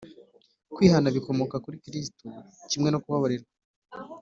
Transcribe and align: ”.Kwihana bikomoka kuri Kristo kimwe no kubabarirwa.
”.Kwihana 0.73 1.09
bikomoka 1.15 1.55
kuri 1.63 1.77
Kristo 1.85 2.25
kimwe 2.69 2.89
no 2.91 3.01
kubabarirwa. 3.03 3.51